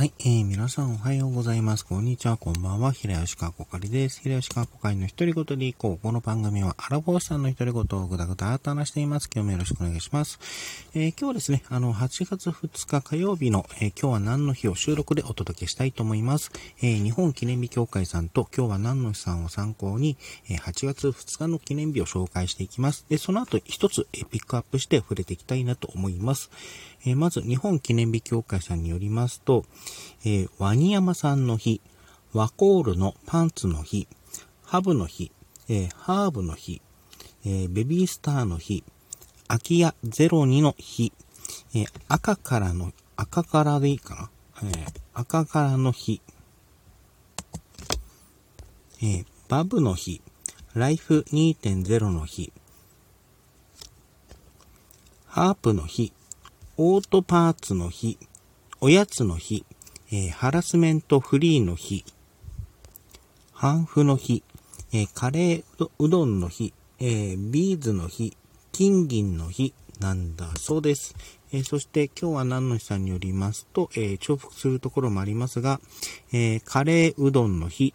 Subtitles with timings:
[0.00, 1.84] はい、えー、皆さんおはようございます。
[1.84, 2.90] こんにちは、こんばんは。
[2.90, 4.22] 平吉川こかりです。
[4.22, 5.98] 平吉川こかりの一人ごとでいこう。
[5.98, 9.28] この番組はアラボーさんの一人ごとをぐだぐだと話しています。
[9.30, 10.38] 今日もよろしくお願いします。
[10.94, 16.50] えー、今日はですね、あの、8月2日火曜日の、えー、今日は何の日を収録でお届けしたいと思います。
[16.80, 20.16] えー、日本記念日協会さんと今日は何の日さんを参考に、
[20.48, 23.04] え8月2日の記念日を紹介していきます。
[23.10, 26.50] で、その後一つ、えピックアップして触れていきたいなと思います。
[27.04, 29.64] えまず、日本記念日協会さんによりますと、
[30.24, 31.80] えー、ワニヤマさんの日、
[32.32, 34.06] ワコールのパンツの日、
[34.62, 35.32] ハブの日、
[35.68, 36.82] えー、ハーブの日、
[37.44, 38.84] え、ベビースターの日、
[39.48, 41.12] 空き家02の日、
[41.74, 44.30] え、赤からの、赤からでいいか
[44.62, 46.20] な、え、赤からの日、
[49.02, 50.20] え、バブの日、
[50.74, 52.52] ライフ2.0の日、
[55.26, 56.12] ハープの日、
[56.76, 58.18] オートパーツの日、
[58.80, 59.66] おやつの日、
[60.10, 62.04] えー、ハラスメントフリーの日、
[63.52, 64.42] ハンフの日、
[64.92, 68.36] えー、カレーうどんの日、えー、ビーズの日、
[68.72, 71.14] 金銀の日なんだそうです。
[71.52, 75.80] えそして今日は何の日さんによりますと、え重複するところもありますが、
[76.32, 77.92] えカレーうどんの日、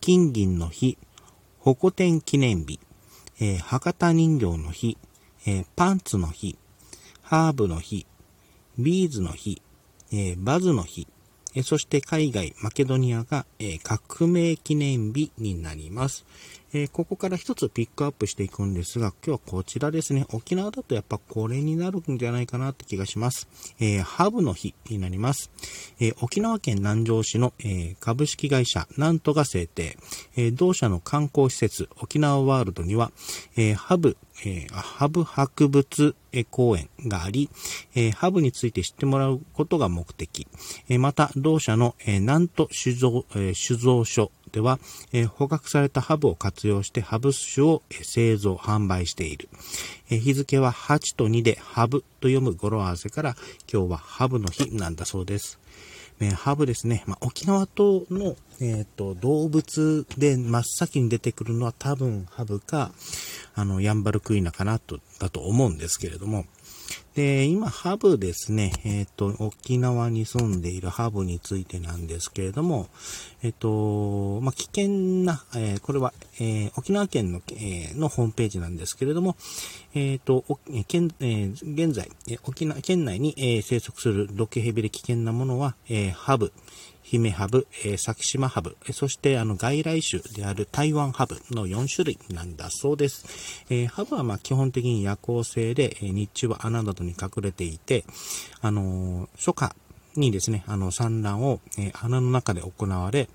[0.00, 0.98] 金銀の日、
[1.60, 2.80] ホコ天記念日、
[3.40, 4.98] え博多人形の日、
[5.46, 6.58] えパンツの日、
[7.30, 8.06] ハーブの日、
[8.78, 9.60] ビーズの日、
[10.10, 11.06] えバズの日、
[11.54, 16.24] えそして海外、マケドニアが、え革命記念日になります。
[16.74, 20.26] えー、ここから一つピックアップしていくんですが、今日はこちらですね。
[20.32, 23.48] 沖縄だとやっぱこれになるんじゃないかなって気がします。
[23.80, 25.50] えー、ハブの日になります。
[25.98, 29.96] えー、沖縄県南城市の、え株式会社なんとが制定、
[30.36, 33.12] え同社の観光施設沖縄ワールドには、
[33.56, 36.14] えハブ、えハブ博物
[36.50, 37.48] 公園があり、
[37.94, 40.46] えハブについて知ってもらうことが目的。
[40.88, 44.78] えまた、同社の、えなんと酒造、え酒造所では、
[45.12, 49.48] えー、捕獲されたハブを活用してハブ酒を製造、販売している。
[50.10, 53.36] えー、日付は8と2でハブと読む語呂合わせから
[53.72, 55.58] 今日はハブの日なんだそうです。
[56.20, 57.04] えー、ハブですね。
[57.06, 62.90] まあ、沖縄島の、えーと、動物で真っ先に出てくるのは多分ハブか、
[63.54, 66.44] あの、ヤンバルクイナかなと、だと思うんですけれども、
[67.14, 72.88] で、今、ハブですね、えっ、ー、と、沖縄に住んでいるハブについてなんですけれども、
[73.42, 74.88] えっ、ー、と、まあ、危険
[75.24, 79.36] な、えー、これは、え沖縄県の,、えのホームページなんですけれども、
[79.94, 80.44] えっ、と、
[80.86, 82.10] 県、え現在、
[82.44, 86.52] 沖縄県内に、え生息する毒ヘビで危険なものは、えハブ、
[87.10, 93.64] 姫ハブ、えー、先島ハブ、そしてあの外来種である台湾ハブの4種類なんだそうです。
[93.70, 98.04] えー、ハブはまあ基本的に夜行性で、えー、日中は穴などに隠れていて、
[98.60, 99.74] あの、初夏
[100.18, 103.28] にですね、あの産卵を、えー、穴の中で行われ、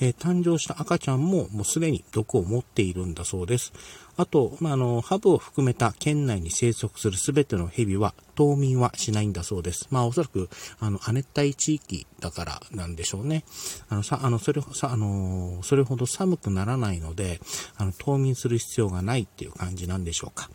[0.00, 3.72] え、誕生した赤ちゃんももうすでに毒を持っているんだそうです。
[4.16, 9.86] あと、まあ、あの、ハブを含めた県内に生息するすべてのヘビは冬眠はしないんだそうです。
[9.90, 13.44] まあ、おそらく、あの、亜熱帯地域だからなんでしょうね。
[13.88, 17.40] あの、さ、あの、それ、さ、あの、それほど寒くならないので、
[17.76, 20.50] あの、冬眠する必要がないっていう感じなんでしょうか。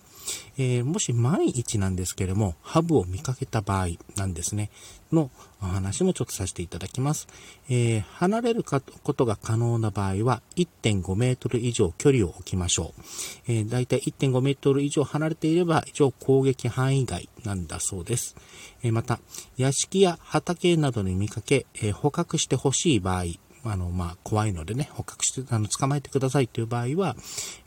[0.57, 4.69] えー、もし万一なんですけれども、ハブを見かけた場合なんですね、
[5.11, 5.31] の
[5.61, 7.27] お話もちょっとさせていただきます。
[7.69, 8.79] えー、離れるこ
[9.13, 13.01] とが可能な場合は、1.5メートル以上距離を置きましょう。
[13.47, 18.35] えー、だいたい1.5メートル以上離れていれば、一応攻撃範囲外なんだそうです。
[18.83, 19.19] えー、また、
[19.57, 23.25] 屋敷や畑などに見かけ、えー、捕獲してほしい場合、
[23.65, 27.15] あの、まあ、怖いのでね、捕獲して、あの、捕まえてくださいという場合は、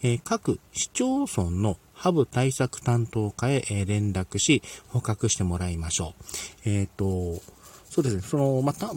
[0.03, 6.15] えー、各市町村のハブ対策担当課へ、連絡し、捕獲してもらいましょ
[6.65, 6.69] う。
[6.71, 7.43] えっ、ー、と、
[7.91, 8.93] そうですね、その、また、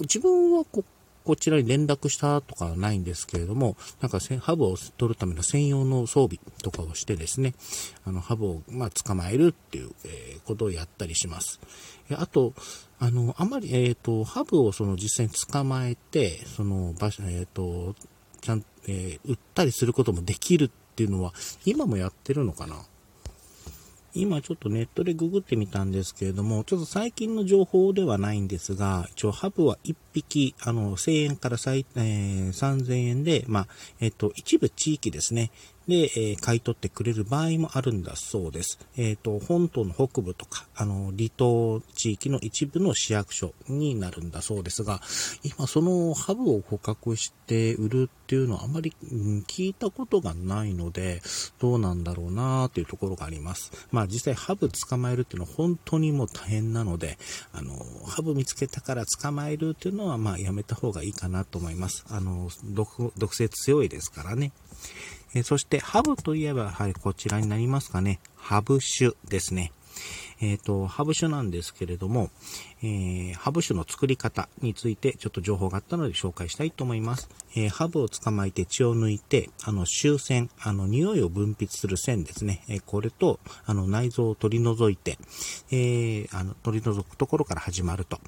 [0.00, 0.84] 自分はこ、
[1.24, 7.54] こちらに連絡したとかはないんですけれども、なんかハブを取るための専用の装備とかをしてですね、
[8.04, 11.58] あの、ハブを、まあ、捕まえるっていう、え、ことをやったりします。
[12.10, 12.52] あと、
[12.98, 17.94] あの、あまり、えっ、ー、と、ハブをその実際に捕まえて、その場所、えっ、ー、と、
[18.40, 21.32] ちゃん、えー、売ったりすることもできるっていうのは、
[21.64, 22.76] 今もやってるのかな？
[24.14, 33.66] 今ちょっとネットでググってみたんですけれども、ちょっと最近の情報ではないんですが、一応ハブは1匹、あの、1000円から最、えー、3000円で、まあ、
[34.00, 35.50] えっ、と、一部地域ですね、
[35.88, 38.78] で、えー、買い取ってくれる場合もあるんだそうです。
[38.96, 45.00] えっ、ー、と、本島の北部とか、あの、離島地域の一部の市役所になるんだそうですが、
[45.42, 51.20] 今そのハブを捕獲して売るっていうのはあまり、うん、聞いたことがないので、
[51.58, 53.72] どうなんだろうなっていうところがあります。
[53.90, 57.18] まあ実際ハブ捕まえるっていうのは本当にもう大変なので、
[57.52, 57.74] あの、
[58.06, 62.04] ハブ見つけたから捕まえるっていうのはのはまあやめた方がいいかなと思います。
[62.08, 64.52] あの、毒、毒性強いですからね。
[65.34, 68.20] えそして、ハブといえば、はい、こちらになりますかね。
[68.36, 69.72] ハブ酒ですね。
[70.42, 72.30] えっ、ー、と、ハブ酒なんですけれども、
[72.82, 77.30] えー、ハブ酒の作り方についてちょっと情報があったので紹介したいと思います。
[77.54, 82.64] えー、ハブを捕まえて血を抜いて、あの、臭腺、あの、匂いを分泌する線ですね。
[82.68, 85.16] えー、これと、あの、内臓を取り除いて、
[85.70, 88.18] えー、あの、取り除くところから始まると。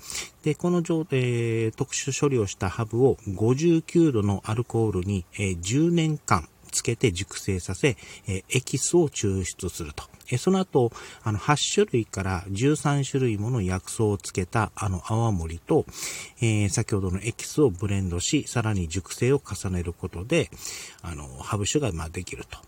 [0.45, 10.05] で、この状、え、特殊処理をしたハブを59度のアルコールに、え、10年間、つけて熟成させ、えエキスを抽出すると。
[10.31, 10.91] えその後、
[11.23, 15.87] あの、8種類から13種類もの薬草をつけた、あの、泡盛と、
[16.41, 20.51] えー、先ほどのエキスをブレンドし、さらに熟成を重ねることで、
[21.03, 22.59] あの、ハブ酒が、まあ、できると。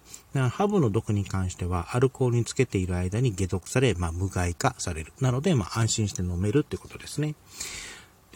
[0.50, 5.12] ハブの毒に関しては、アルコールにつけている間に解毒され、まあ、無害化される。
[5.20, 7.35] なので、まあ、安心して飲めるってことですね。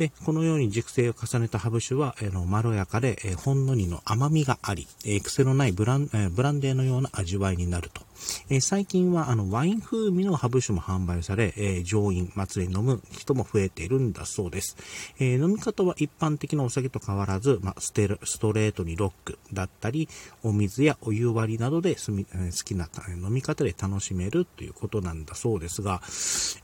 [0.01, 8.01] で、このように熟成を重ねたハブ酒は、えー、のまろやかで、え、ほんのりの甘みがあり、え、癖のないブラン,、え、ブランデーのような味わいになると。
[8.49, 14.79] え、最近はあのワイン風味のハブ酒も販売され、えー、上飲、祭り飲む人も増えているんだそうです。
[15.19, 20.09] え、飲み方は一般的なお酒と変わらず、まあ、ステストレートにロックだったり、
[20.43, 22.89] お水やお湯割りなどで好きな
[23.23, 26.01] 飲み方で楽しめるということなんだそうですが、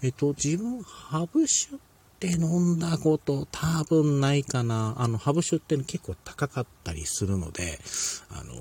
[0.01, 1.77] えっ、と、自分、ハブ酒
[2.19, 4.95] て飲んだこと多分ないかな。
[4.99, 7.79] あの、ハブ酒って結構高かったりするので、
[8.31, 8.53] あの、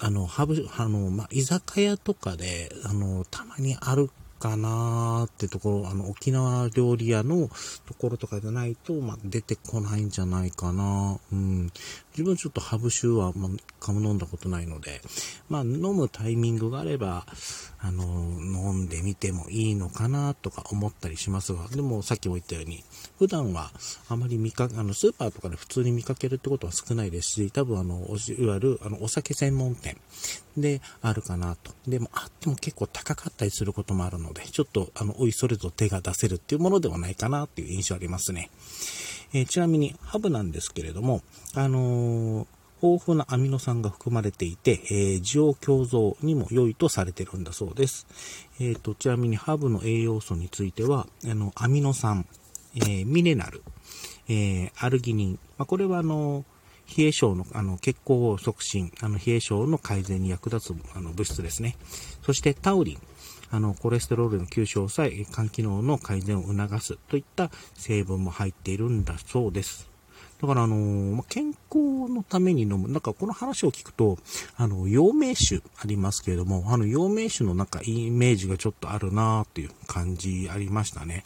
[0.00, 4.10] あの、ハブ、あの、まあ、居酒屋とかで、あの、たまにある
[4.40, 7.48] かなーってところ、あの、沖縄料理屋の
[7.86, 11.20] ところとかじゃないと、まあ、出てこないんじゃないかな。
[11.32, 11.70] うん。
[12.12, 15.00] 自分ちょっとハブ酒は、まあ、かも飲んだことないので、
[15.48, 17.26] まあ、飲むタイミングがあれば、
[17.80, 22.84] あの、飲んでみてもいいのかなとか思ったりしますが、でもさっきも言ったように、
[23.18, 23.72] 普段は
[24.08, 28.06] あまり見か、あの、スーパーとかで普通に見かけるってことは少ないですし、多分あの、
[28.38, 29.96] いわゆる、あの、お酒専門店
[30.56, 31.72] であるかなと。
[31.88, 38.50] でも、あっても結構高かったりすることもあるので、ちょっと、あの、おいそれと手が出せるっていうものではないかなっていう印象ありますね。
[39.34, 41.22] えー、ちなみに、ハブなんですけれども、
[41.54, 42.46] あのー
[42.82, 48.08] 豊富なアミノ酸が含まれていて、えー、需要共造にも良いとされてるんだそうです。
[48.58, 52.26] えーと、ちなみにハブの栄養素については、あのアミノ酸、
[52.74, 53.62] え、ミネラル、
[54.28, 56.44] え、アルギニン、まあ、これはあの
[56.96, 61.76] 冷え症のあの血行を促進、あの冷え症の改善に役立つあの物質ですね。
[62.22, 62.98] そしてタウリン、
[63.52, 69.90] あの、コレステロールの吸収を抑え、肝機能の改善を促すといった成分も入っているんだそうです。
[70.40, 72.88] だからあのー、健康のために飲む。
[72.88, 74.18] なんかこの話を聞くと、
[74.56, 81.22] あの、陽明酒ありますけれども、あの、陽明酒のなんかイメージがちょっとあるなーっていう感じありましたね。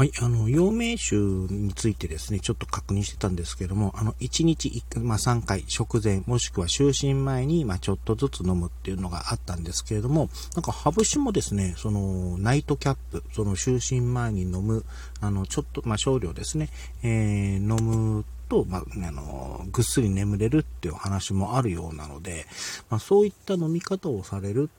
[0.00, 14.86] はい、あの、陽明酒についてですね、ちょっと確認してたんですけども、あの、1日1回、まあ、3回、食前、もしくは就寝前に、まあ、ちょっとずつ飲むっていうのがあったんですけれども、なんか、ハブ酒もですね、その、ナイトキャップ、その、就寝前に飲む、
[15.20, 16.70] あの、ちょっと、まあ、少量ですね、
[17.02, 22.46] えー、飲むと、まあ、あの、ぐっすり眠れるっていう話もあるようなので、
[22.88, 24.70] まあ、そういった飲み方をされる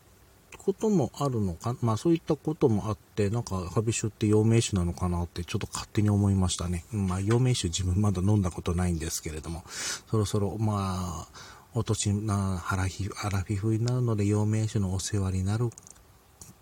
[0.63, 6.86] こともあるのか、まあそういったこともあって、なんかハビ酒って陽明酒なのかなってちょっと勝手に思いましたね。
[6.91, 11.27] まあ陽明酒自分まだ飲んだことないんですけれども、そろそろまあ、
[11.74, 15.70] お年な、腹ひ、アラフィフになるので陽明酒のお世話になる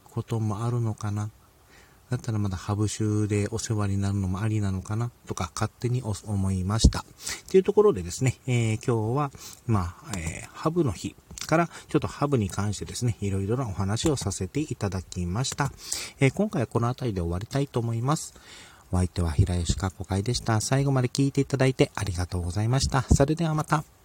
[0.05, 1.29] こともあるのかな？
[2.09, 5.11] だったらまだハブ酒でお世話になるのもありなのかな？
[5.27, 7.05] とか勝手に思いました。
[7.51, 9.31] というところでですね、えー、今日は、
[9.67, 11.15] まあ、えー、ハブの日
[11.49, 15.71] から、ちょっとハブに関してですね、いろいろなお話をさせていただきました。
[16.19, 18.35] えー、今回はこの辺りで終わりたいと思います。
[18.91, 20.61] お相手は平吉かこ会でした。
[20.61, 23.01] 最後まで聞いていただいてありがとうございました。
[23.01, 23.98] それではまた。